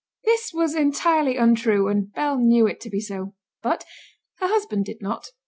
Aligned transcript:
This 0.23 0.51
was 0.51 0.73
entirely 0.73 1.37
untrue, 1.37 1.87
and 1.87 2.11
Bell 2.11 2.39
knew 2.39 2.65
it 2.65 2.79
to 2.81 2.89
be 2.89 2.99
so; 2.99 3.35
but 3.61 3.85
her 4.39 4.47
husband 4.47 4.85
did 4.85 4.99
not. 4.99 5.27